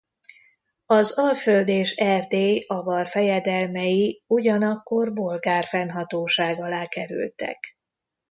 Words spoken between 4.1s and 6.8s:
ugyanakkor bolgár fennhatóság